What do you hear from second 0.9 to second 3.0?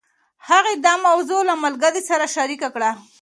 موضوع له ملګرې سره شريکه کړه.